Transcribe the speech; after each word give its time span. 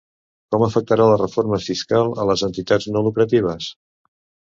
Com 0.53 0.63
afectarà 0.67 1.03
la 1.09 1.19
reforma 1.19 1.59
fiscal 1.65 2.09
a 2.23 2.25
les 2.29 2.45
entitats 2.47 2.89
no 2.95 3.05
lucratives? 3.09 3.69